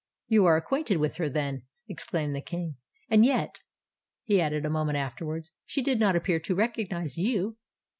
"You 0.27 0.45
are 0.47 0.57
acquainted 0.57 0.97
with 0.97 1.17
her, 1.17 1.29
then!" 1.29 1.61
exclaimed 1.87 2.35
the 2.35 2.41
King. 2.41 2.77
"And 3.07 3.23
yet," 3.23 3.59
he 4.23 4.41
added, 4.41 4.65
a 4.65 4.69
moment 4.71 4.97
afterwards, 4.97 5.51
"she 5.63 5.83
did 5.83 5.99
not 5.99 6.15
appear 6.15 6.39
to 6.39 6.55
recognise 6.55 7.19
you." 7.19 7.57